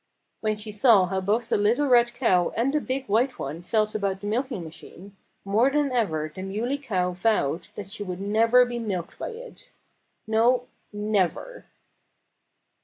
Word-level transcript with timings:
When 0.39 0.55
she 0.55 0.71
saw 0.71 1.05
how 1.05 1.21
both 1.21 1.49
the 1.49 1.59
little 1.59 1.85
red 1.85 2.15
cow 2.15 2.51
and 2.57 2.73
the 2.73 2.81
big 2.81 3.05
white 3.05 3.37
one 3.37 3.61
felt 3.61 3.93
about 3.93 4.21
the 4.21 4.25
milking 4.25 4.63
machine, 4.63 5.15
more 5.45 5.69
than 5.69 5.91
ever 5.91 6.31
the 6.33 6.41
Muley 6.41 6.79
Cow 6.79 7.11
vowed 7.11 7.67
that 7.75 7.91
she 7.91 8.01
would 8.01 8.19
never 8.19 8.65
be 8.65 8.79
milked 8.79 9.19
by 9.19 9.29
it. 9.29 9.69
No, 10.25 10.65
never! 10.91 11.67